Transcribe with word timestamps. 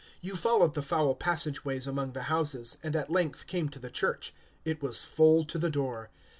You 0.19 0.35
followed 0.35 0.73
the 0.73 0.81
foul 0.81 1.13
passage 1.13 1.63
ways 1.63 1.85
among 1.85 2.13
the 2.13 2.23
houses, 2.23 2.79
and 2.81 2.95
at 2.95 3.11
length 3.11 3.45
came 3.45 3.69
to 3.69 3.77
the 3.77 3.91
church. 3.91 4.33
It 4.65 4.81
was 4.81 5.03
full 5.03 5.45
to 5.45 5.59
the 5.59 5.69
door. 5.69 6.09